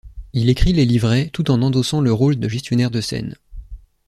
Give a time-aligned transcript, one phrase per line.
[0.33, 3.35] Il écrit les livrets tout en endossant le rôle de gestionnaire de scène.